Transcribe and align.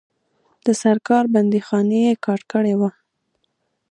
د 0.65 0.67
سرکار 0.81 1.23
بندیخانې 1.33 1.99
یې 2.07 2.13
کاټ 2.25 2.41
کړي 2.51 2.73
وه. 2.79 2.89